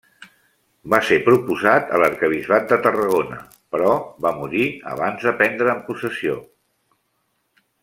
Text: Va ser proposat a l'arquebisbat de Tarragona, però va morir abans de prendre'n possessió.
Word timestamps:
Va 0.93 0.99
ser 1.09 1.17
proposat 1.27 1.91
a 1.97 1.99
l'arquebisbat 2.03 2.65
de 2.71 2.79
Tarragona, 2.87 3.37
però 3.75 3.93
va 4.27 4.33
morir 4.41 4.65
abans 4.95 5.29
de 5.29 5.35
prendre'n 5.43 5.85
possessió. 5.91 6.41